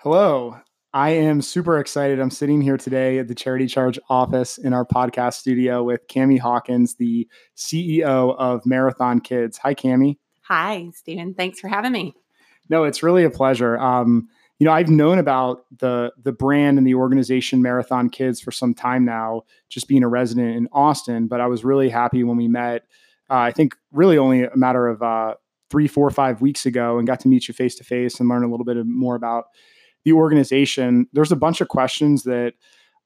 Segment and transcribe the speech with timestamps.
[0.00, 0.58] Hello.
[0.92, 2.20] I am super excited.
[2.20, 6.38] I'm sitting here today at the Charity Charge office in our podcast studio with Cami
[6.38, 7.26] Hawkins, the
[7.56, 9.56] CEO of Marathon Kids.
[9.58, 10.18] Hi, Cami.
[10.42, 11.32] Hi, Stephen.
[11.32, 12.14] Thanks for having me.
[12.68, 13.78] No, it's really a pleasure.
[13.78, 14.28] Um,
[14.58, 18.74] you know, I've known about the the brand and the organization Marathon Kids for some
[18.74, 21.26] time now, just being a resident in Austin.
[21.26, 22.82] But I was really happy when we met.
[23.30, 25.34] Uh, I think really only a matter of uh,
[25.70, 28.44] three, four, five weeks ago, and got to meet you face to face and learn
[28.44, 29.46] a little bit more about
[30.06, 32.54] the organization, there's a bunch of questions that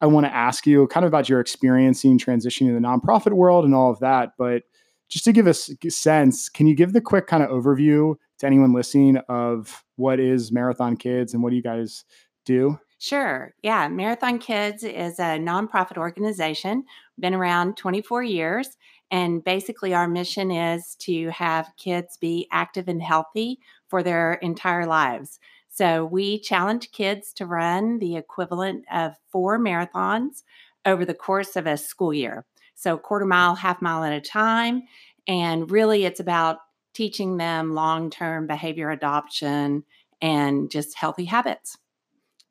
[0.03, 3.65] I want to ask you, kind of about your experiencing transitioning to the nonprofit world
[3.65, 4.35] and all of that.
[4.37, 4.65] But
[5.09, 8.47] just to give us a sense, can you give the quick kind of overview to
[8.47, 12.05] anyone listening of what is Marathon Kids and what do you guys
[12.45, 12.79] do?
[12.99, 13.55] Sure.
[13.63, 13.89] Yeah.
[13.89, 16.85] Marathon Kids is a nonprofit organization,
[17.19, 18.77] been around 24 years.
[19.11, 24.87] And basically, our mission is to have kids be active and healthy for their entire
[24.87, 25.41] lives.
[25.81, 30.43] So we challenge kids to run the equivalent of four marathons
[30.85, 32.45] over the course of a school year.
[32.75, 34.83] So quarter mile, half mile at a time.
[35.27, 36.59] And really, it's about
[36.93, 39.85] teaching them long term behavior adoption
[40.21, 41.79] and just healthy habits.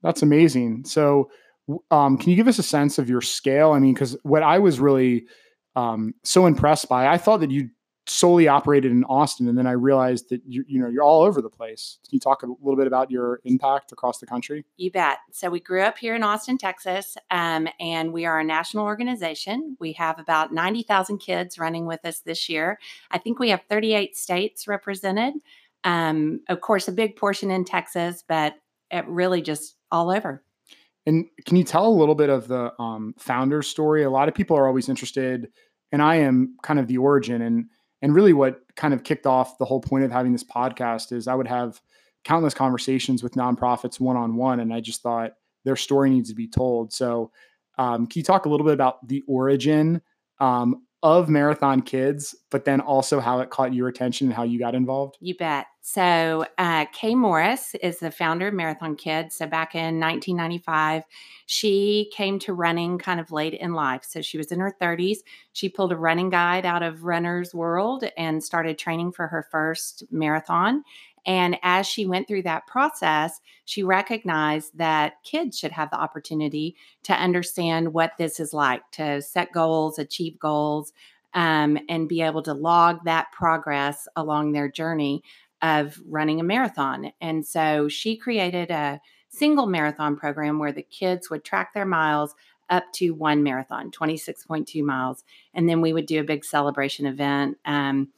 [0.02, 0.86] That's amazing.
[0.86, 1.30] So,
[1.92, 3.74] um, can you give us a sense of your scale?
[3.74, 5.28] I mean, because what I was really
[5.76, 7.70] um, so impressed by, I thought that you
[8.10, 11.42] solely operated in Austin, and then I realized that you you know you're all over
[11.42, 12.00] the place.
[12.04, 14.66] Can you talk a little bit about your impact across the country?
[14.78, 15.20] You bet.
[15.32, 19.78] So we grew up here in Austin, Texas, um, and we are a national organization.
[19.80, 22.80] We have about ninety thousand kids running with us this year.
[23.12, 25.36] I think we have thirty eight states represented.
[25.84, 28.56] Um, of course, a big portion in Texas, but
[28.92, 30.44] it really just all over.
[31.06, 34.04] And can you tell a little bit of the um, founder story?
[34.04, 35.50] A lot of people are always interested,
[35.92, 37.66] and I am kind of the origin and
[38.02, 41.28] and really what kind of kicked off the whole point of having this podcast is
[41.28, 41.82] I would have
[42.24, 45.34] countless conversations with nonprofits one on one, and I just thought
[45.66, 46.94] their story needs to be told.
[46.94, 47.32] So,
[47.78, 50.02] um, can you talk a little bit about the origin
[50.40, 54.60] um, of Marathon Kids, but then also how it caught your attention and how you
[54.60, 55.18] got involved?
[55.22, 55.68] You bet.
[55.82, 59.36] So, uh, Kay Morris is the founder of Marathon Kids.
[59.38, 61.04] So, back in 1995,
[61.46, 64.04] she came to running kind of late in life.
[64.04, 65.20] So, she was in her 30s.
[65.54, 70.04] She pulled a running guide out of Runner's World and started training for her first
[70.12, 70.84] marathon.
[71.26, 76.76] And as she went through that process, she recognized that kids should have the opportunity
[77.04, 80.94] to understand what this is like to set goals, achieve goals,
[81.34, 85.24] um, and be able to log that progress along their journey
[85.62, 87.12] of running a marathon.
[87.22, 92.34] And so she created a single marathon program where the kids would track their miles
[92.70, 95.24] up to one marathon, 26.2 miles.
[95.54, 97.58] And then we would do a big celebration event.
[97.66, 98.10] Um,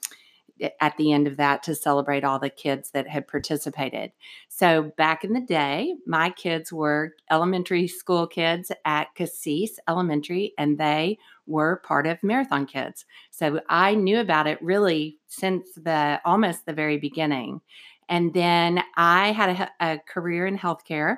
[0.79, 4.11] at the end of that to celebrate all the kids that had participated.
[4.47, 10.77] So back in the day, my kids were elementary school kids at Casis Elementary, and
[10.77, 11.17] they
[11.47, 13.05] were part of Marathon Kids.
[13.31, 17.61] So I knew about it really since the almost the very beginning.
[18.07, 19.49] And then I had
[19.79, 21.17] a, a career in healthcare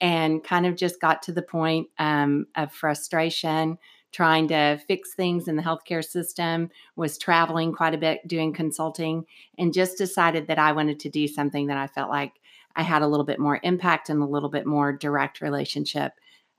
[0.00, 3.78] and kind of just got to the point um, of frustration
[4.12, 9.24] trying to fix things in the healthcare system, was traveling quite a bit doing consulting,
[9.58, 12.32] and just decided that I wanted to do something that I felt like
[12.76, 16.12] I had a little bit more impact and a little bit more direct relationship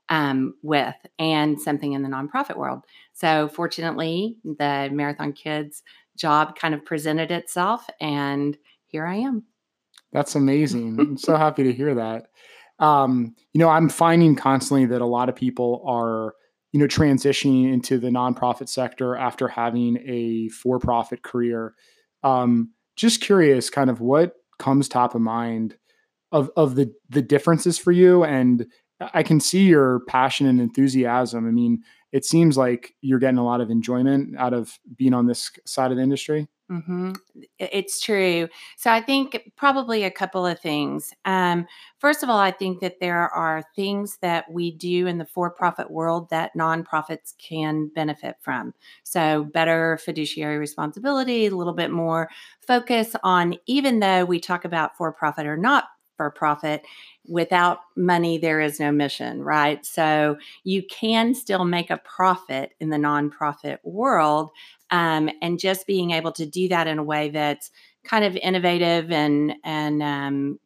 [0.08, 2.84] um, with, and something in the nonprofit world.
[3.12, 5.82] So, fortunately, the Marathon Kids
[6.16, 9.44] job kind of presented itself, and here I am.
[10.12, 10.98] That's amazing.
[11.00, 12.26] I'm so happy to hear that.
[12.78, 16.34] Um, you know, I'm finding constantly that a lot of people are
[16.72, 21.74] you know, transitioning into the nonprofit sector after having a for-profit career.
[22.22, 25.76] Um, just curious, kind of what comes top of mind
[26.30, 28.66] of of the the differences for you, and
[29.12, 31.46] I can see your passion and enthusiasm.
[31.46, 31.82] I mean,
[32.12, 35.90] it seems like you're getting a lot of enjoyment out of being on this side
[35.90, 36.48] of the industry.
[36.70, 37.12] Mm-hmm.
[37.58, 38.48] It's true.
[38.76, 41.12] So I think probably a couple of things.
[41.24, 41.66] Um,
[41.98, 45.50] first of all, I think that there are things that we do in the for
[45.50, 48.72] profit world that nonprofits can benefit from.
[49.04, 54.96] So better fiduciary responsibility, a little bit more focus on, even though we talk about
[54.96, 55.84] for profit or not
[56.22, 56.84] for profit,
[57.26, 59.84] without money, there is no mission, right?
[59.84, 64.50] So you can still make a profit in the nonprofit world
[64.90, 67.70] um, and just being able to do that in a way that's
[68.04, 70.60] kind of innovative and and um,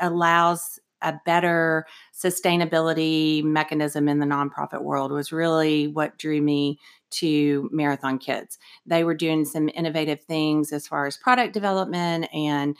[0.00, 6.78] allows a better sustainability mechanism in the nonprofit world was really what drew me
[7.10, 8.58] to Marathon Kids.
[8.86, 12.74] They were doing some innovative things as far as product development and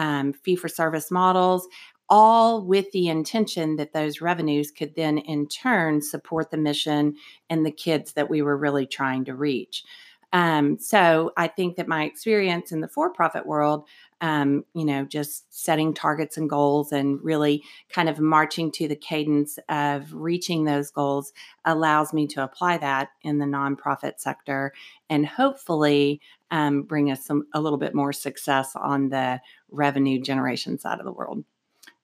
[0.00, 1.68] um, fee for service models
[2.08, 7.14] all with the intention that those revenues could then in turn support the mission
[7.50, 9.84] and the kids that we were really trying to reach.
[10.32, 13.84] Um, so I think that my experience in the for profit world,
[14.20, 18.96] um, you know, just setting targets and goals and really kind of marching to the
[18.96, 21.32] cadence of reaching those goals
[21.64, 24.72] allows me to apply that in the nonprofit sector
[25.08, 26.20] and hopefully
[26.50, 29.40] um, bring us some a little bit more success on the
[29.70, 31.44] revenue generation side of the world.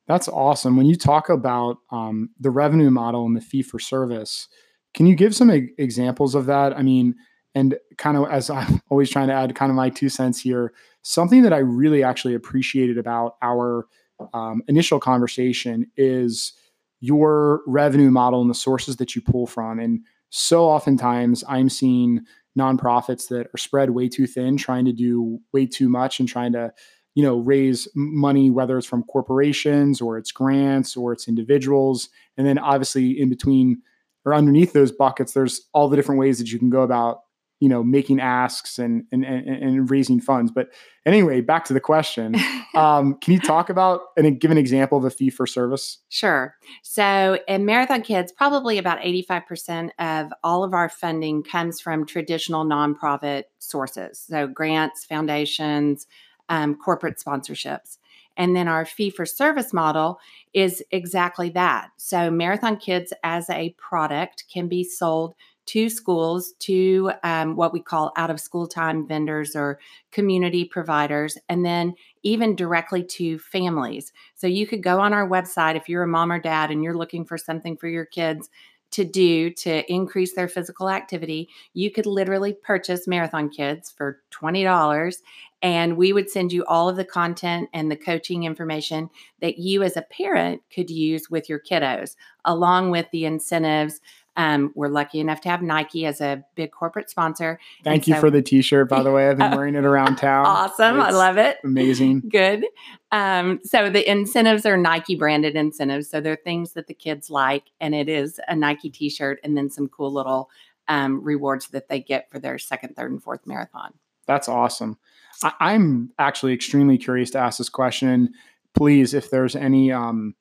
[0.06, 0.76] That's awesome.
[0.76, 4.48] When you talk about um, the revenue model and the fee for service,
[4.94, 6.76] can you give some e- examples of that?
[6.76, 7.16] I mean,
[7.56, 10.72] and kind of as I'm always trying to add kind of my two cents here,
[11.02, 13.86] something that I really actually appreciated about our
[14.34, 16.52] um, initial conversation is
[17.00, 19.78] your revenue model and the sources that you pull from.
[19.78, 22.20] And so oftentimes I'm seeing
[22.58, 26.52] nonprofits that are spread way too thin, trying to do way too much and trying
[26.52, 26.72] to
[27.14, 32.46] you know raise money whether it's from corporations or it's grants or it's individuals and
[32.46, 33.80] then obviously in between
[34.26, 37.20] or underneath those buckets there's all the different ways that you can go about
[37.60, 40.52] you know making asks and and and, and raising funds.
[40.52, 40.68] But
[41.04, 42.34] anyway back to the question.
[42.76, 45.96] Um, can you talk about and give an example of a fee for service?
[46.10, 46.56] Sure.
[46.82, 52.66] So in marathon kids probably about 85% of all of our funding comes from traditional
[52.66, 54.22] nonprofit sources.
[54.28, 56.06] So grants foundations
[56.50, 57.98] um, corporate sponsorships.
[58.36, 60.18] And then our fee for service model
[60.52, 61.88] is exactly that.
[61.96, 65.34] So marathon kids as a product can be sold
[65.66, 69.78] to schools, to um, what we call out of school time vendors or
[70.12, 74.12] community providers, and then even directly to families.
[74.34, 76.96] So you could go on our website if you're a mom or dad and you're
[76.96, 78.48] looking for something for your kids
[78.92, 85.16] to do to increase their physical activity, you could literally purchase Marathon Kids for $20
[85.62, 89.10] and we would send you all of the content and the coaching information
[89.40, 92.14] that you as a parent could use with your kiddos,
[92.44, 94.00] along with the incentives
[94.36, 97.58] um, we're lucky enough to have Nike as a big corporate sponsor.
[97.82, 99.28] Thank and you so, for the T-shirt, by the way.
[99.28, 100.46] I've been wearing it around town.
[100.46, 101.58] Awesome, it's I love it.
[101.64, 102.66] Amazing, good.
[103.12, 107.64] Um, so the incentives are Nike branded incentives, so they're things that the kids like,
[107.80, 110.50] and it is a Nike T-shirt and then some cool little
[110.88, 113.94] um, rewards that they get for their second, third, and fourth marathon.
[114.26, 114.98] That's awesome.
[115.42, 118.34] I- I'm actually extremely curious to ask this question.
[118.74, 120.34] Please, if there's any um,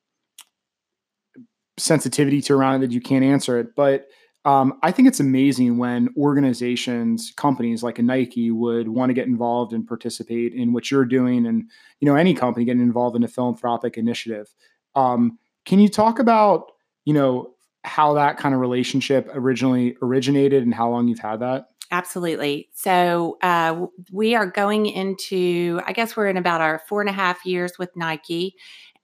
[1.78, 3.74] sensitivity to around it that you can't answer it.
[3.74, 4.06] But
[4.44, 9.26] um, I think it's amazing when organizations, companies like a Nike would want to get
[9.26, 11.64] involved and participate in what you're doing, and
[12.00, 14.54] you know any company getting involved in a philanthropic initiative.
[14.94, 16.70] Um, can you talk about
[17.04, 21.66] you know how that kind of relationship originally originated and how long you've had that?
[21.90, 22.68] Absolutely.
[22.74, 27.12] So uh, we are going into, I guess we're in about our four and a
[27.12, 28.56] half years with Nike.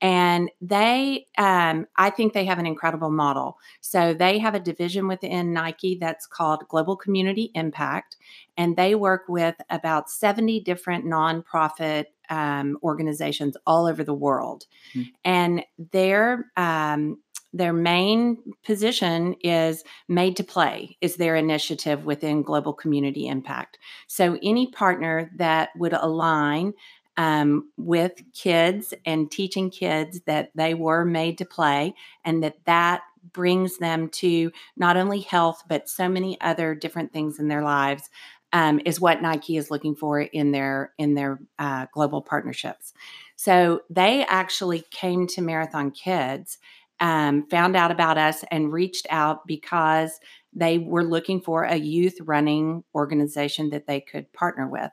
[0.03, 3.59] And they, um, I think they have an incredible model.
[3.81, 8.17] So they have a division within Nike that's called Global Community Impact,
[8.57, 14.67] and they work with about 70 different nonprofit um, organizations all over the world.
[14.95, 15.09] Mm-hmm.
[15.25, 15.63] And
[15.93, 17.19] their um,
[17.55, 24.39] their main position is made to play is their initiative within global community impact so
[24.43, 26.73] any partner that would align
[27.17, 33.03] um, with kids and teaching kids that they were made to play and that that
[33.33, 38.09] brings them to not only health but so many other different things in their lives
[38.53, 42.93] um, is what Nike is looking for in their in their uh, global partnerships.
[43.37, 46.59] So they actually came to Marathon Kids,
[47.01, 50.21] um, found out about us, and reached out because
[50.53, 54.91] they were looking for a youth running organization that they could partner with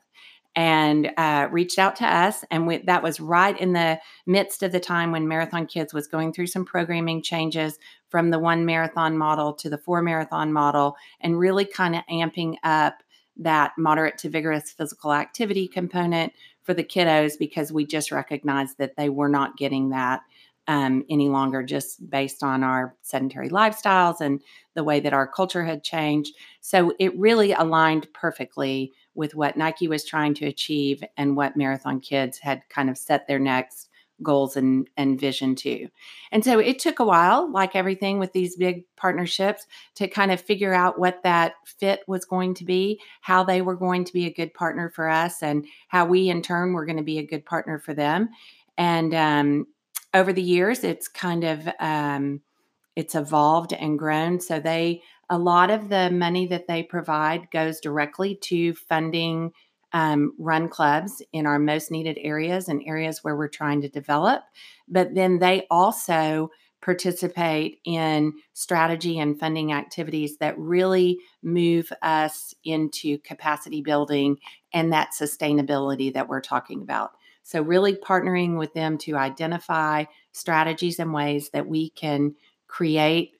[0.55, 2.43] and uh, reached out to us.
[2.51, 6.07] And we, that was right in the midst of the time when Marathon Kids was
[6.07, 7.77] going through some programming changes
[8.09, 12.55] from the one marathon model to the four marathon model, and really kind of amping
[12.63, 13.03] up
[13.37, 18.95] that moderate to vigorous physical activity component for the kiddos because we just recognized that
[18.97, 20.21] they were not getting that
[20.67, 24.39] um, any longer just based on our sedentary lifestyles and
[24.75, 26.35] the way that our culture had changed.
[26.61, 31.99] So it really aligned perfectly with what Nike was trying to achieve and what Marathon
[31.99, 33.89] Kids had kind of set their next
[34.23, 35.87] goals and, and vision to.
[36.31, 40.39] And so it took a while, like everything with these big partnerships, to kind of
[40.41, 44.25] figure out what that fit was going to be, how they were going to be
[44.25, 47.27] a good partner for us, and how we in turn were going to be a
[47.27, 48.29] good partner for them.
[48.77, 49.67] And um,
[50.13, 52.41] over the years, it's kind of um,
[52.95, 54.39] it's evolved and grown.
[54.39, 59.51] So they a lot of the money that they provide goes directly to funding
[59.93, 64.43] um, run clubs in our most needed areas and areas where we're trying to develop.
[64.87, 66.49] But then they also
[66.81, 74.37] participate in strategy and funding activities that really move us into capacity building
[74.73, 77.11] and that sustainability that we're talking about.
[77.43, 82.35] So, really partnering with them to identify strategies and ways that we can
[82.67, 83.31] create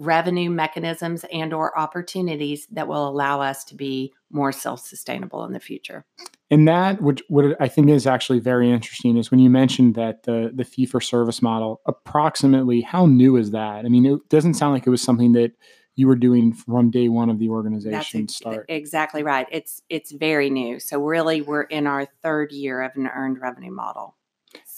[0.00, 5.60] revenue mechanisms and or opportunities that will allow us to be more self-sustainable in the
[5.60, 6.06] future.
[6.50, 10.22] And that which what i think is actually very interesting is when you mentioned that
[10.22, 13.84] the the fee for service model approximately how new is that?
[13.84, 15.52] I mean it doesn't sound like it was something that
[15.96, 18.66] you were doing from day one of the organization That's start.
[18.70, 19.46] exactly right.
[19.52, 20.80] It's it's very new.
[20.80, 24.16] So really we're in our third year of an earned revenue model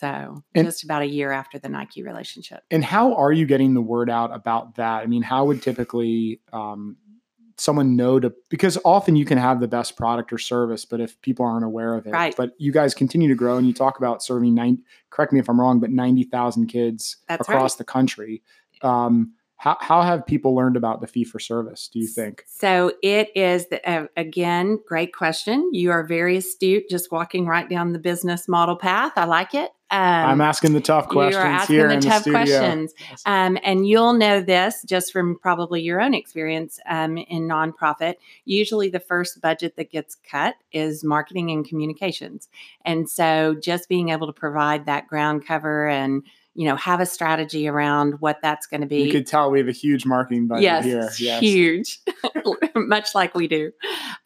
[0.02, 2.64] so and, just about a year after the Nike relationship.
[2.72, 5.02] And how are you getting the word out about that?
[5.02, 6.96] I mean, how would typically um,
[7.56, 11.20] someone know to because often you can have the best product or service, but if
[11.22, 12.34] people aren't aware of it, right.
[12.36, 14.78] but you guys continue to grow and you talk about serving nine.
[15.10, 17.78] Correct me if I'm wrong, but ninety thousand kids That's across right.
[17.78, 18.42] the country.
[18.82, 22.42] Um, how, how have people learned about the fee for service, do you think?
[22.48, 25.70] So it is, the, uh, again, great question.
[25.72, 29.12] You are very astute, just walking right down the business model path.
[29.14, 29.70] I like it.
[29.92, 32.94] Um, I'm asking the tough questions you are asking here the tough the questions,
[33.26, 38.14] um, and you'll know this just from probably your own experience um, in nonprofit.
[38.46, 42.48] Usually, the first budget that gets cut is marketing and communications,
[42.86, 46.22] and so just being able to provide that ground cover and
[46.54, 49.02] you know have a strategy around what that's going to be.
[49.02, 51.10] You could tell we have a huge marketing budget yes, here.
[51.18, 51.98] Yes, huge,
[52.74, 53.72] much like we do.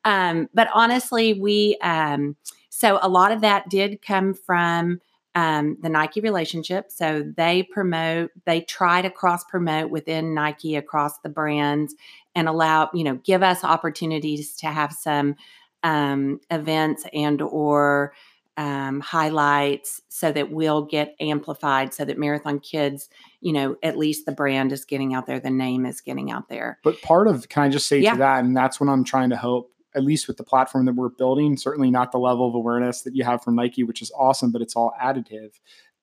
[0.04, 2.36] Um, but honestly, we um,
[2.68, 5.00] so a lot of that did come from
[5.36, 6.90] um, the Nike relationship.
[6.90, 11.94] So they promote, they try to cross promote within Nike across the brands
[12.34, 15.36] and allow, you know, give us opportunities to have some
[15.82, 18.14] um, events and or
[18.56, 23.10] um, highlights so that we'll get amplified so that marathon kids
[23.42, 26.48] you know at least the brand is getting out there the name is getting out
[26.48, 28.12] there but part of can i just say Yeah.
[28.12, 30.94] to that and that's what i'm trying to hope at least with the platform that
[30.94, 34.12] we're building certainly not the level of awareness that you have from nike which is
[34.16, 35.50] awesome but it's all additive.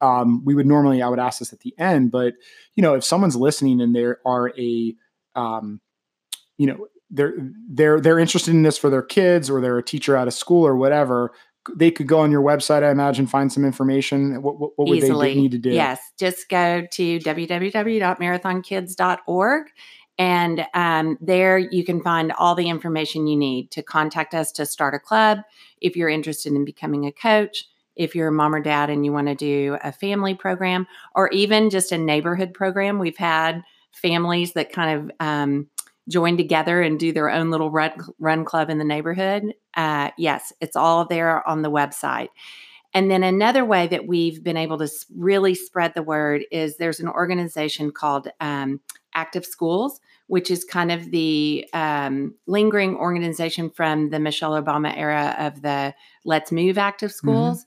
[0.01, 2.33] Um, we would normally i would ask this at the end but
[2.75, 4.95] you know if someone's listening and there are a
[5.35, 5.79] um,
[6.57, 7.35] you know they're
[7.69, 10.65] they're they're interested in this for their kids or they're a teacher at a school
[10.65, 11.31] or whatever
[11.75, 14.41] they could go on your website i imagine find some information.
[14.41, 15.69] What, what, what would easily they need to do?
[15.69, 16.01] Yes.
[16.19, 19.67] Just go to www.marathonkids.org
[20.17, 24.65] and um, there you can find all the information you need to contact us to
[24.65, 25.39] start a club
[25.82, 27.65] if you're interested in becoming a coach
[27.96, 31.29] if you're a mom or dad and you want to do a family program or
[31.29, 33.00] even just a neighborhood program.
[33.00, 35.67] We've had families that kind of um,
[36.10, 39.53] join together and do their own little run, run club in the neighborhood.
[39.75, 42.29] Uh, yes it's all there on the website
[42.93, 47.00] and then another way that we've been able to really spread the word is there's
[47.00, 48.81] an organization called um,
[49.15, 55.35] Active Schools, which is kind of the um, lingering organization from the Michelle Obama era
[55.39, 57.65] of the Let's Move Active Schools.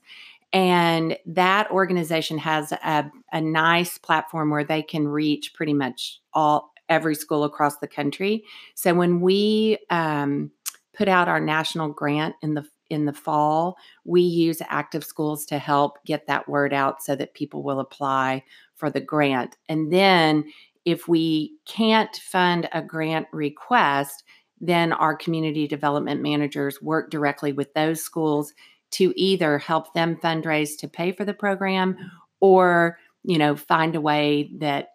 [0.53, 6.71] And that organization has a, a nice platform where they can reach pretty much all
[6.87, 8.45] every school across the country.
[8.73, 10.51] So when we um,
[10.93, 15.59] put out our national grant in the in the fall, we use active schools to
[15.59, 18.43] help get that word out so that people will apply
[18.75, 19.57] for the grant.
[19.69, 20.45] And then
[20.85, 24.23] if we can't fund a grant request,
[24.61, 28.53] then our community development managers work directly with those schools
[28.91, 31.97] to either help them fundraise to pay for the program
[32.39, 34.89] or, you know, find a way that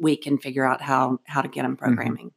[0.00, 1.94] we can figure out how how to get them mm-hmm.
[1.94, 2.32] programming.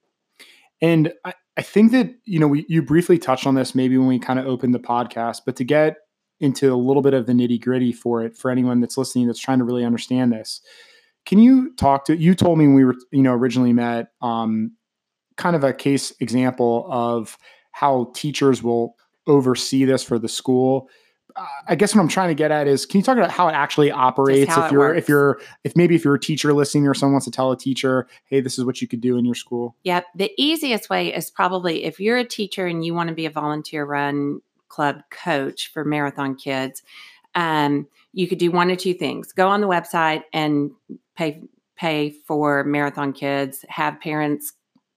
[0.81, 4.07] And I, I think that, you know, we, you briefly touched on this maybe when
[4.07, 5.97] we kind of opened the podcast, but to get
[6.39, 9.39] into a little bit of the nitty gritty for it, for anyone that's listening that's
[9.39, 10.61] trying to really understand this,
[11.25, 14.71] can you talk to, you told me when we were, you know, originally met, um,
[15.37, 17.37] kind of a case example of
[17.71, 18.95] how teachers will
[19.27, 20.89] oversee this for the school.
[21.67, 23.53] I guess what I'm trying to get at is, can you talk about how it
[23.53, 24.55] actually operates?
[24.55, 27.31] if you're, if you're, if maybe if you're a teacher listening or someone wants to
[27.31, 29.75] tell a teacher, hey, this is what you could do in your school.
[29.83, 30.05] Yep.
[30.15, 33.31] The easiest way is probably if you're a teacher and you want to be a
[33.31, 36.81] volunteer run club coach for marathon kids,
[37.35, 40.71] um, you could do one of two things: go on the website and
[41.15, 41.41] pay
[41.75, 44.53] pay for marathon kids, have parents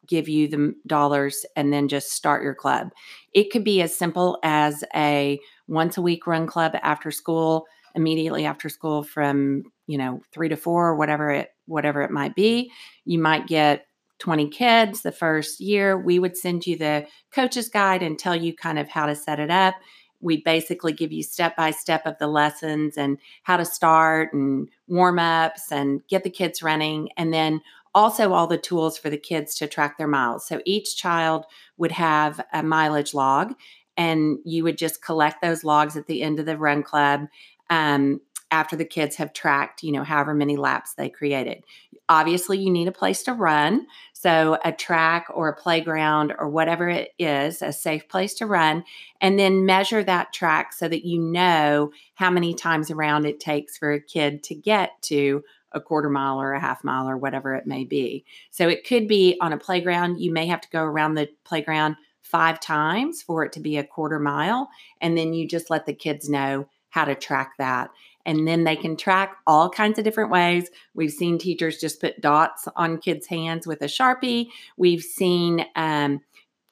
[0.06, 2.90] give you the dollars, and then just start your club.
[3.34, 8.46] It could be as simple as a once a week run club after school, immediately
[8.46, 12.70] after school from you know three to four or whatever it whatever it might be.
[13.04, 13.86] You might get
[14.20, 18.54] 20 kids the first year, we would send you the coach's guide and tell you
[18.54, 19.74] kind of how to set it up.
[20.20, 24.68] We basically give you step by step of the lessons and how to start and
[24.86, 27.10] warm ups and get the kids running.
[27.16, 27.60] And then
[27.94, 30.46] also all the tools for the kids to track their miles.
[30.46, 31.44] So each child
[31.76, 33.54] would have a mileage log,
[33.96, 37.26] and you would just collect those logs at the end of the run club.
[37.70, 41.64] Um, after the kids have tracked, you know, however many laps they created.
[42.08, 43.86] Obviously, you need a place to run.
[44.12, 48.84] So, a track or a playground or whatever it is, a safe place to run,
[49.20, 53.76] and then measure that track so that you know how many times around it takes
[53.76, 55.42] for a kid to get to
[55.74, 58.24] a quarter mile or a half mile or whatever it may be.
[58.50, 61.96] So, it could be on a playground, you may have to go around the playground
[62.22, 64.70] five times for it to be a quarter mile.
[65.00, 67.90] And then you just let the kids know how to track that
[68.26, 70.70] and then they can track all kinds of different ways.
[70.94, 74.48] We've seen teachers just put dots on kids' hands with a Sharpie.
[74.76, 76.20] We've seen um,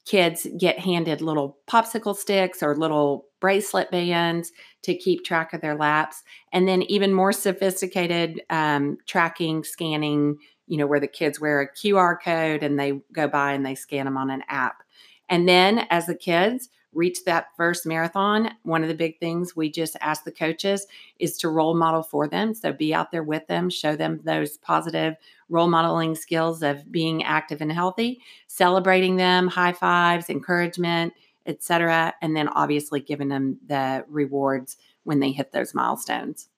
[0.04, 5.74] kids get handed little popsicle sticks or little bracelet bands to keep track of their
[5.74, 6.22] laps.
[6.52, 11.68] And then even more sophisticated um, tracking, scanning, you know, where the kids wear a
[11.68, 14.84] QR code and they go by and they scan them on an app.
[15.28, 19.70] And then as the kids, reach that first marathon, one of the big things we
[19.70, 20.86] just ask the coaches
[21.18, 22.54] is to role model for them.
[22.54, 25.16] So be out there with them, show them those positive
[25.48, 31.14] role modeling skills of being active and healthy, celebrating them, high fives, encouragement,
[31.46, 36.48] etc., and then obviously giving them the rewards when they hit those milestones.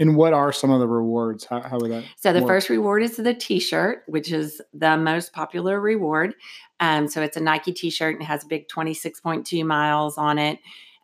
[0.00, 1.44] And what are some of the rewards?
[1.44, 2.04] How, how would that?
[2.16, 2.48] So the work?
[2.48, 6.34] first reward is the T-shirt, which is the most popular reward.
[6.80, 10.58] Um, so it's a Nike T-shirt and it has a big 26.2 miles on it.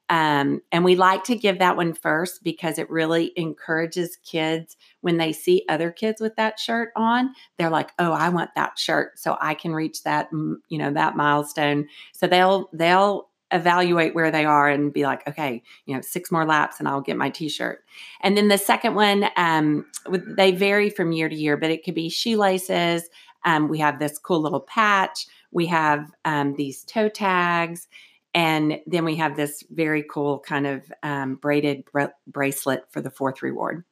[0.09, 5.19] Um, and we like to give that one first because it really encourages kids when
[5.19, 7.33] they see other kids with that shirt on.
[7.57, 11.17] They're like, "Oh, I want that shirt, so I can reach that, you know, that
[11.17, 16.31] milestone." So they'll they'll evaluate where they are and be like, okay, you know, six
[16.31, 17.85] more laps and I'll get my t-shirt.
[18.21, 21.95] And then the second one, um, they vary from year to year, but it could
[21.95, 23.09] be shoelaces.
[23.45, 25.27] Um, we have this cool little patch.
[25.51, 27.89] We have um, these toe tags.
[28.33, 33.11] And then we have this very cool kind of um, braided bra- bracelet for the
[33.11, 33.83] fourth reward.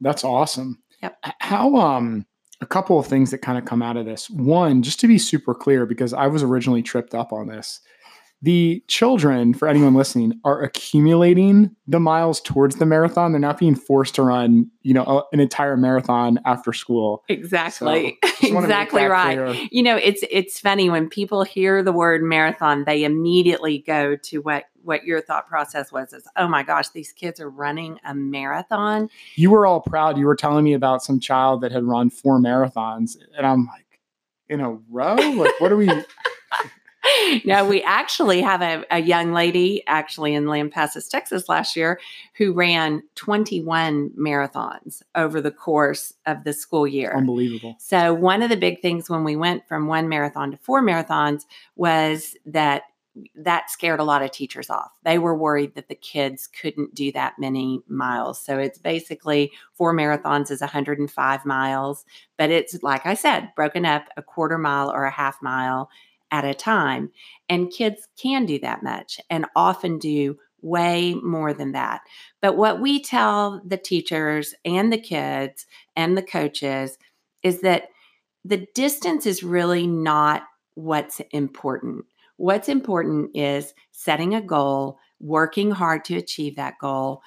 [0.00, 0.82] That's awesome.
[1.02, 1.16] Yep.
[1.40, 2.26] How, um,
[2.60, 4.28] a couple of things that kind of come out of this.
[4.28, 7.80] One, just to be super clear, because I was originally tripped up on this
[8.40, 13.32] the children, for anyone listening, are accumulating the miles towards the marathon.
[13.32, 17.24] They're not being forced to run, you know, an entire marathon after school.
[17.28, 18.18] Exactly.
[18.40, 19.36] So exactly right.
[19.36, 19.68] Clear.
[19.72, 24.38] You know, it's it's funny when people hear the word marathon, they immediately go to
[24.38, 28.14] what what your thought process was is, oh my gosh, these kids are running a
[28.14, 29.10] marathon.
[29.34, 30.16] You were all proud.
[30.16, 33.16] You were telling me about some child that had run four marathons.
[33.36, 34.00] And I'm like,
[34.48, 35.14] in a row?
[35.14, 35.90] Like, what are we
[37.44, 42.00] no, we actually have a, a, young lady actually in Lampasas, Texas last year
[42.34, 47.14] who ran 21 marathons over the course of the school year.
[47.16, 47.76] Unbelievable.
[47.78, 51.42] So, one of the big things when we went from one marathon to four marathons
[51.76, 52.82] was that
[53.34, 54.92] that scared a lot of teachers off.
[55.04, 58.40] They were worried that the kids couldn't do that many miles.
[58.40, 62.04] So it's basically four marathons is 105 miles,
[62.36, 65.90] but it's like I said, broken up a quarter mile or a half mile
[66.30, 67.10] at a time.
[67.48, 72.00] And kids can do that much and often do way more than that.
[72.40, 76.98] But what we tell the teachers and the kids and the coaches
[77.42, 77.84] is that
[78.44, 80.42] the distance is really not
[80.74, 82.04] what's important.
[82.36, 87.22] What's important is setting a goal, working hard to achieve that goal,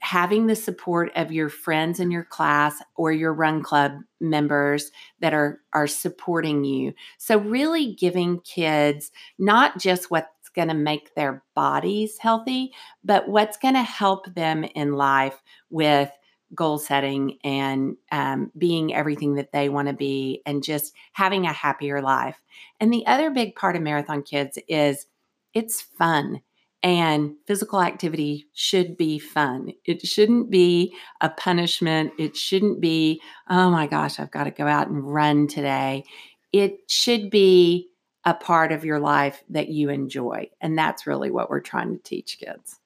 [0.00, 5.32] having the support of your friends in your class or your run club members that
[5.32, 6.92] are are supporting you.
[7.18, 12.72] So really giving kids not just what's going to make their bodies healthy
[13.04, 16.10] but what's going to help them in life with
[16.54, 21.52] goal setting and um, being everything that they want to be and just having a
[21.52, 22.40] happier life.
[22.80, 25.06] And the other big part of marathon kids is
[25.54, 26.40] it's fun
[26.86, 29.72] and physical activity should be fun.
[29.84, 32.12] It shouldn't be a punishment.
[32.16, 33.20] It shouldn't be,
[33.50, 36.04] oh my gosh, I've got to go out and run today.
[36.52, 37.88] It should be
[38.24, 40.48] a part of your life that you enjoy.
[40.60, 42.78] And that's really what we're trying to teach kids.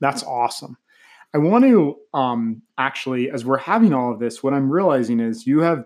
[0.00, 0.78] That's awesome.
[1.34, 5.46] I want to um, actually, as we're having all of this, what I'm realizing is
[5.46, 5.84] you have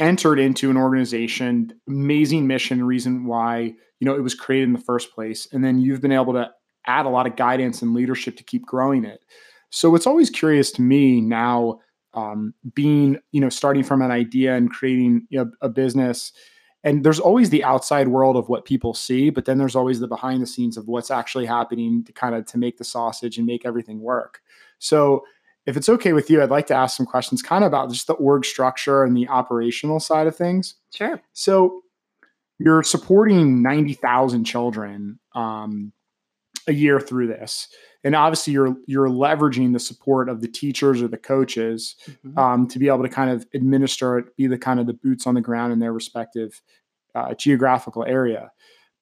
[0.00, 4.80] entered into an organization, amazing mission, reason why you know it was created in the
[4.80, 6.50] first place, and then you've been able to
[6.86, 9.20] add a lot of guidance and leadership to keep growing it.
[9.70, 11.80] So it's always curious to me now,
[12.14, 16.32] um, being you know starting from an idea and creating you know, a business
[16.82, 20.08] and there's always the outside world of what people see but then there's always the
[20.08, 23.46] behind the scenes of what's actually happening to kind of to make the sausage and
[23.46, 24.40] make everything work
[24.78, 25.22] so
[25.66, 28.06] if it's okay with you i'd like to ask some questions kind of about just
[28.06, 30.74] the org structure and the operational side of things.
[30.92, 31.20] Sure.
[31.32, 31.82] So
[32.58, 35.92] you're supporting 90,000 children um,
[36.66, 37.68] a year through this
[38.04, 42.38] and obviously you're you're leveraging the support of the teachers or the coaches mm-hmm.
[42.38, 45.26] um, to be able to kind of administer it be the kind of the boots
[45.26, 46.60] on the ground in their respective
[47.14, 48.50] uh, geographical area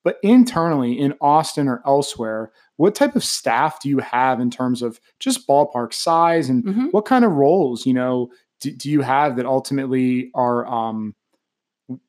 [0.09, 4.81] but internally in austin or elsewhere what type of staff do you have in terms
[4.81, 6.87] of just ballpark size and mm-hmm.
[6.87, 11.15] what kind of roles you know do, do, you have that ultimately are um,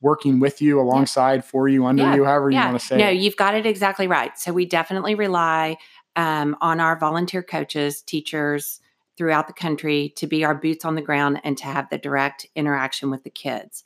[0.00, 1.40] working with you alongside yeah.
[1.42, 2.14] for you under yeah.
[2.14, 2.62] you however yeah.
[2.62, 5.76] you want to say no you've got it exactly right so we definitely rely
[6.16, 8.80] um, on our volunteer coaches, teachers
[9.16, 12.46] throughout the country to be our boots on the ground and to have the direct
[12.54, 13.84] interaction with the kids.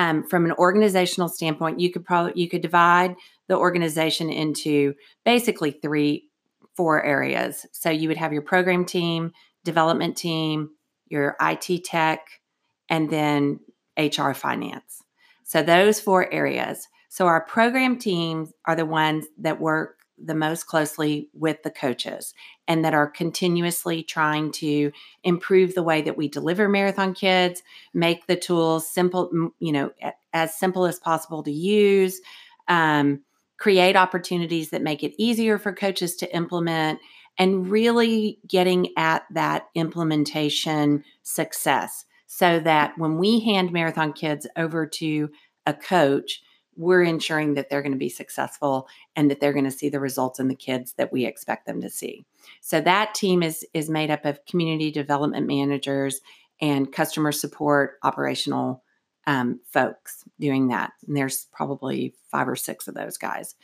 [0.00, 3.16] Um, from an organizational standpoint, you could probably you could divide
[3.48, 4.94] the organization into
[5.26, 6.30] basically three,
[6.74, 7.66] four areas.
[7.72, 9.32] So you would have your program team,
[9.62, 10.70] development team,
[11.08, 12.26] your IT tech,
[12.88, 13.60] and then
[13.98, 15.02] HR finance.
[15.44, 16.88] So those four areas.
[17.10, 22.34] So our program teams are the ones that work the most closely with the coaches
[22.68, 24.92] and that are continuously trying to
[25.24, 27.62] improve the way that we deliver marathon kids
[27.94, 29.90] make the tools simple you know
[30.32, 32.20] as simple as possible to use
[32.68, 33.20] um,
[33.56, 36.98] create opportunities that make it easier for coaches to implement
[37.38, 44.86] and really getting at that implementation success so that when we hand marathon kids over
[44.86, 45.30] to
[45.66, 46.42] a coach
[46.76, 50.00] we're ensuring that they're going to be successful and that they're going to see the
[50.00, 52.24] results in the kids that we expect them to see.
[52.60, 56.20] So that team is is made up of community development managers
[56.60, 58.82] and customer support operational
[59.26, 60.92] um, folks doing that.
[61.06, 63.54] And there's probably five or six of those guys.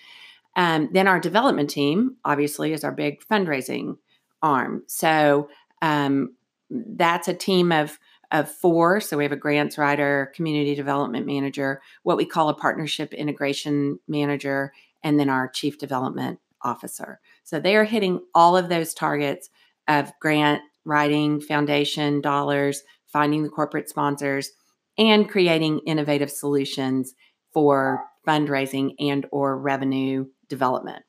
[0.54, 3.98] Um, then our development team, obviously, is our big fundraising
[4.42, 4.84] arm.
[4.86, 5.48] So
[5.82, 6.34] um,
[6.70, 7.98] that's a team of
[8.32, 9.00] of four.
[9.00, 13.98] So we have a grants writer, community development manager, what we call a partnership integration
[14.08, 17.20] manager, and then our chief development officer.
[17.44, 19.50] So they are hitting all of those targets
[19.88, 24.50] of grant writing, foundation dollars, finding the corporate sponsors,
[24.98, 27.14] and creating innovative solutions
[27.52, 31.04] for fundraising and or revenue development.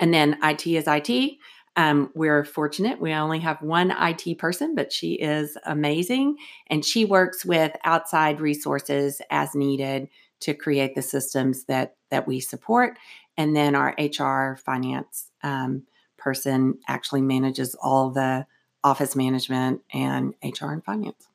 [0.00, 1.38] And then IT is IT.
[1.76, 3.00] Um, we're fortunate.
[3.00, 6.36] We only have one IT person, but she is amazing.
[6.68, 10.08] And she works with outside resources as needed
[10.40, 12.96] to create the systems that, that we support.
[13.36, 15.82] And then our HR finance um,
[16.16, 18.46] person actually manages all the
[18.84, 21.28] office management and HR and finance.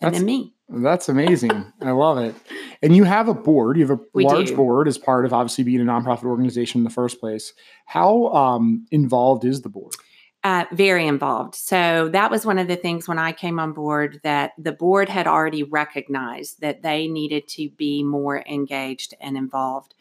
[0.00, 0.52] And That's, then me.
[0.68, 1.72] That's amazing.
[1.80, 2.34] I love it.
[2.82, 3.76] And you have a board.
[3.76, 4.56] You have a we large do.
[4.56, 7.52] board as part of obviously being a nonprofit organization in the first place.
[7.86, 9.94] How um, involved is the board?
[10.42, 11.54] Uh, very involved.
[11.54, 15.08] So that was one of the things when I came on board that the board
[15.08, 19.94] had already recognized that they needed to be more engaged and involved.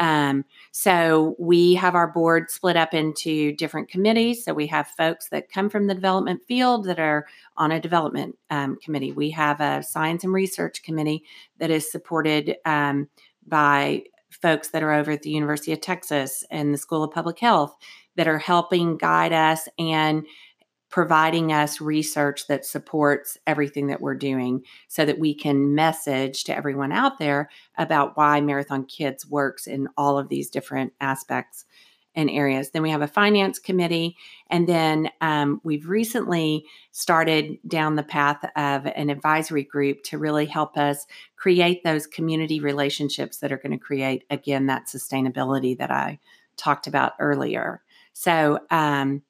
[0.00, 4.44] Um, so we have our board split up into different committees.
[4.44, 7.26] So we have folks that come from the development field that are
[7.58, 9.12] on a development um, committee.
[9.12, 11.24] We have a science and research committee
[11.58, 13.08] that is supported um,
[13.46, 17.38] by folks that are over at the University of Texas and the School of Public
[17.38, 17.76] Health
[18.16, 20.24] that are helping guide us and
[20.90, 26.56] providing us research that supports everything that we're doing so that we can message to
[26.56, 27.48] everyone out there
[27.78, 31.64] about why Marathon Kids works in all of these different aspects
[32.16, 32.70] and areas.
[32.70, 34.16] Then we have a finance committee.
[34.48, 40.46] And then um, we've recently started down the path of an advisory group to really
[40.46, 45.92] help us create those community relationships that are going to create, again, that sustainability that
[45.92, 46.18] I
[46.56, 47.80] talked about earlier.
[48.12, 49.22] So, um,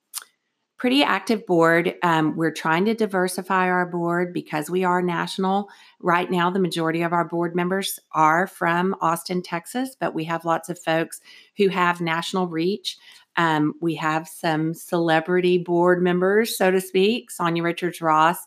[0.81, 1.95] pretty active board.
[2.03, 5.69] Um, we're trying to diversify our board because we are national.
[6.01, 10.47] Right now, the majority of our board members are from Austin, Texas, but we have
[10.47, 11.21] lots of folks
[11.59, 12.97] who have national reach.
[13.37, 17.29] Um, we have some celebrity board members, so to speak.
[17.31, 18.38] Sanya Richards Ross,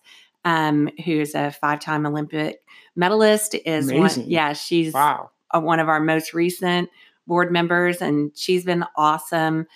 [0.43, 2.63] um, who is a five time Olympic
[2.95, 4.23] medalist, is Amazing.
[4.23, 4.31] one.
[4.31, 5.29] Yeah, she's wow.
[5.51, 6.89] a, one of our most recent
[7.27, 9.67] board members, and she's been awesome.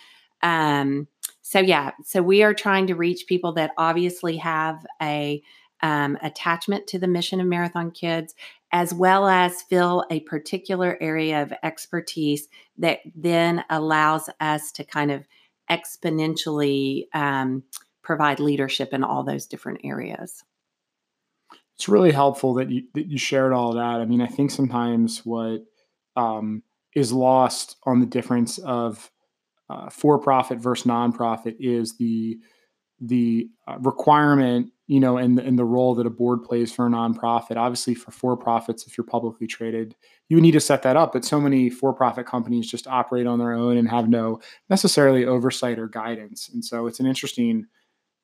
[0.42, 1.08] Um,
[1.50, 5.42] so yeah, so we are trying to reach people that obviously have a
[5.82, 8.36] um, attachment to the mission of Marathon Kids,
[8.74, 15.10] as well as fill a particular area of expertise that then allows us to kind
[15.10, 15.26] of
[15.72, 17.64] exponentially um,
[18.04, 20.44] provide leadership in all those different areas.
[21.76, 24.02] It's really helpful that you that you shared all that.
[24.02, 25.64] I mean, I think sometimes what
[26.18, 29.10] um, is lost on the difference of
[29.70, 32.38] uh, for-profit versus nonprofit is the
[33.00, 36.90] the uh, requirement, you know, and and the role that a board plays for a
[36.90, 37.58] nonprofit.
[37.58, 39.96] Obviously, for for-profits, if you're publicly traded,
[40.30, 41.14] you need to set that up.
[41.14, 45.78] But so many for-profit companies just operate on their own and have no necessarily oversight
[45.78, 46.50] or guidance.
[46.52, 47.68] And so it's an interesting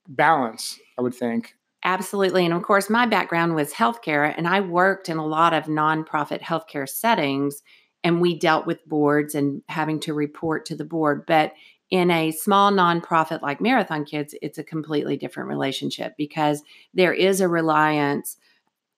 [0.07, 1.53] balance, I would think.
[1.85, 2.45] Absolutely.
[2.45, 6.41] And of course, my background was healthcare, and I worked in a lot of nonprofit
[6.41, 7.61] healthcare settings,
[8.03, 11.25] and we dealt with boards and having to report to the board.
[11.25, 11.53] But
[11.89, 16.63] in a small nonprofit like Marathon Kids, it's a completely different relationship because
[16.93, 18.37] there is a reliance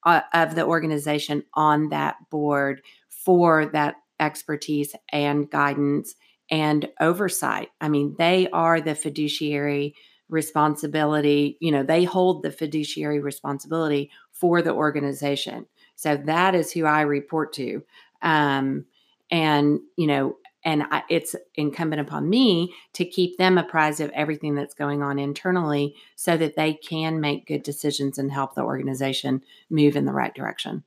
[0.06, 6.16] uh, of the organization on that board for that expertise and guidance
[6.50, 7.70] and oversight.
[7.82, 9.96] I mean, they are the fiduciary
[10.30, 15.66] responsibility, you know, they hold the fiduciary responsibility for the organization.
[15.96, 17.84] So that is who I report to.
[18.22, 18.86] Um,
[19.32, 24.56] and, you know, and I, it's incumbent upon me to keep them apprised of everything
[24.56, 29.44] that's going on internally so that they can make good decisions and help the organization
[29.70, 30.84] move in the right direction.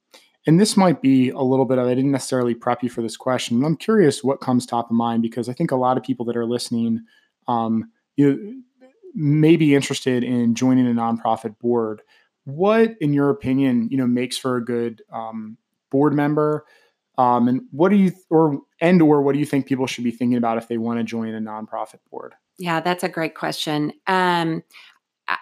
[0.47, 3.17] And this might be a little bit of, I didn't necessarily prep you for this
[3.17, 3.65] question.
[3.65, 6.37] I'm curious what comes top of mind because I think a lot of people that
[6.37, 7.05] are listening,
[7.47, 8.63] um, you
[9.15, 12.03] may be interested in joining a nonprofit board.
[12.45, 15.59] What, in your opinion, you know, makes for a good um,
[15.91, 16.65] board member?
[17.19, 20.11] Um, and what do you, or and or what do you think people should be
[20.11, 22.35] thinking about if they want to join a nonprofit board?
[22.59, 23.93] Yeah, that's a great question.
[24.07, 24.63] Um,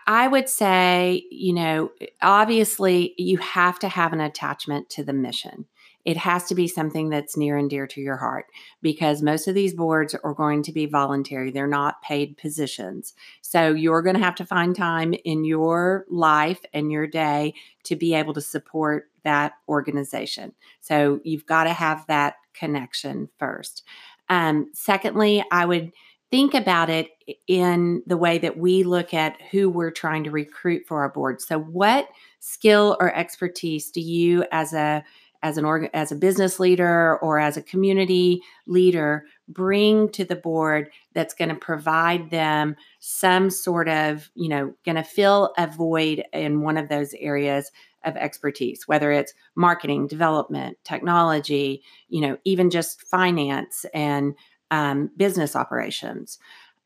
[0.07, 5.67] I would say, you know, obviously you have to have an attachment to the mission
[6.07, 8.47] it has to be something that's near and dear to your heart
[8.81, 11.51] because most of these boards are going to be voluntary.
[11.51, 13.13] They're not paid positions.
[13.43, 17.97] So you're going to have to find time in your life and your day to
[17.97, 20.53] be able to support that organization.
[20.81, 23.83] So you've got to have that connection first.
[24.29, 25.93] Um, secondly, I would
[26.31, 27.09] think about it
[27.47, 31.41] in the way that we look at who we're trying to recruit for our board.
[31.41, 32.09] So, what
[32.41, 35.05] skill or expertise do you, as a
[35.43, 40.35] as an org- as a business leader or as a community leader bring to the
[40.35, 45.67] board that's going to provide them some sort of you know going to fill a
[45.67, 47.71] void in one of those areas
[48.07, 54.35] of expertise whether it's marketing development technology you know even just finance and
[54.71, 56.39] um, business operations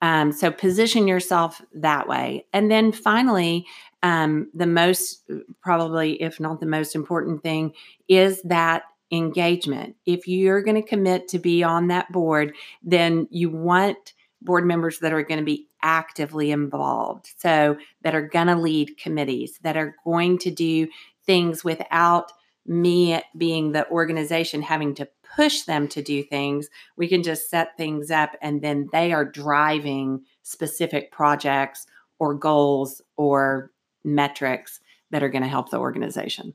[0.02, 2.46] um, so position yourself that way.
[2.52, 3.66] And then finally,
[4.02, 5.22] um, the most,
[5.60, 7.74] probably, if not the most important thing,
[8.08, 9.96] is that engagement.
[10.06, 15.00] If you're going to commit to be on that board, then you want board members
[15.00, 17.30] that are going to be actively involved.
[17.36, 20.88] So, that are going to lead committees, that are going to do
[21.30, 22.32] things without
[22.66, 26.68] me being the organization having to push them to do things.
[26.96, 31.86] We can just set things up and then they are driving specific projects
[32.18, 33.70] or goals or
[34.02, 34.80] metrics
[35.12, 36.52] that are going to help the organization.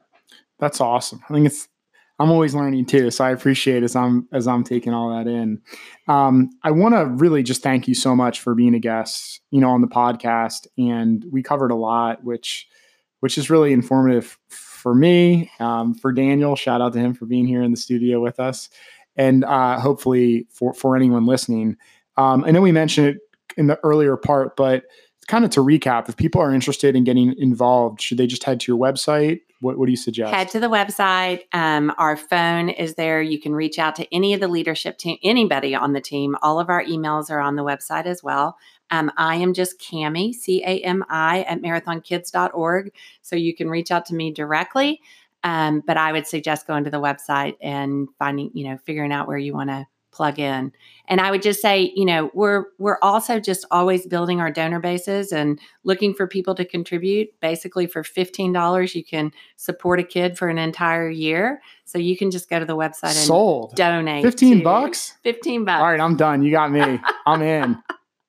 [0.59, 1.21] That's awesome.
[1.29, 1.69] I think it's
[2.19, 5.61] I'm always learning too, so I appreciate as I'm as I'm taking all that in.
[6.09, 9.61] Um, I want to really just thank you so much for being a guest, you
[9.61, 12.67] know, on the podcast, and we covered a lot, which
[13.19, 14.37] which is really informative
[14.85, 16.55] for me, um, for Daniel.
[16.55, 18.69] Shout out to him for being here in the studio with us,
[19.15, 21.75] and uh, hopefully for for anyone listening.
[22.17, 23.17] Um, I know we mentioned it
[23.57, 24.83] in the earlier part, but
[25.27, 28.59] kind of to recap, if people are interested in getting involved, should they just head
[28.59, 29.39] to your website?
[29.59, 30.31] What, what do you suggest?
[30.31, 31.41] Head to the website.
[31.51, 33.23] Um, our phone is there.
[33.23, 36.35] You can reach out to any of the leadership team, anybody on the team.
[36.43, 38.55] All of our emails are on the website as well.
[38.91, 42.91] Um, I am just Cami, C A M I, at marathonkids.org.
[43.21, 45.01] So you can reach out to me directly.
[45.43, 49.27] Um, but I would suggest going to the website and finding, you know, figuring out
[49.27, 50.71] where you want to plug in.
[51.07, 54.79] And I would just say, you know, we're we're also just always building our donor
[54.79, 57.29] bases and looking for people to contribute.
[57.41, 61.61] Basically, for fifteen dollars, you can support a kid for an entire year.
[61.83, 63.75] So you can just go to the website and Sold.
[63.75, 64.23] donate.
[64.23, 65.13] Fifteen bucks.
[65.21, 65.81] Fifteen bucks.
[65.81, 66.41] All right, I'm done.
[66.41, 66.99] You got me.
[67.27, 67.77] I'm in.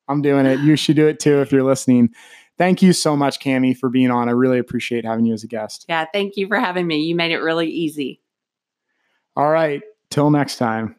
[0.09, 0.61] I'm doing it.
[0.61, 2.11] You should do it too if you're listening.
[2.59, 4.29] Thank you so much, Cami, for being on.
[4.29, 5.85] I really appreciate having you as a guest.
[5.88, 7.01] Yeah, thank you for having me.
[7.01, 8.23] You made it really easy.
[9.37, 9.83] All right.
[10.11, 10.95] Till next time.